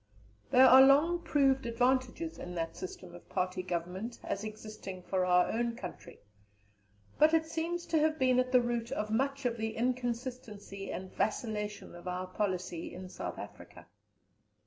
There 0.49 0.65
are 0.65 0.81
long 0.81 1.19
proved 1.19 1.67
advantages 1.67 2.39
in 2.39 2.55
that 2.55 2.75
system 2.75 3.13
of 3.13 3.29
party 3.29 3.61
government 3.61 4.17
as 4.23 4.43
existing 4.43 5.03
for 5.03 5.27
our 5.27 5.51
own 5.51 5.75
country, 5.75 6.19
but 7.19 7.35
it 7.35 7.45
seems 7.45 7.85
to 7.85 7.99
have 7.99 8.17
been 8.17 8.39
at 8.39 8.51
the 8.51 8.61
root 8.63 8.91
of 8.91 9.11
much 9.11 9.45
of 9.45 9.57
the 9.57 9.75
inconsistency 9.75 10.91
and 10.91 11.13
vacillation 11.13 11.93
of 11.93 12.07
our 12.07 12.25
policy 12.25 12.91
in 12.91 13.09
South 13.09 13.37
Africa. 13.37 13.85